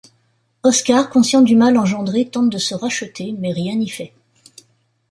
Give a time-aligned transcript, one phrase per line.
[0.63, 4.13] Oscar conscient du mal engendré tente de se racheter mais rien n'y fait.